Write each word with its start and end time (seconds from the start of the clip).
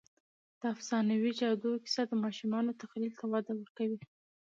د 0.59 0.61
افسانوي 0.73 1.31
جادو 1.39 1.71
کیسه 1.83 2.03
د 2.07 2.13
ماشومانو 2.23 2.77
تخیل 2.81 3.11
ته 3.19 3.25
وده 3.31 3.51
ورکوي. 3.55 3.99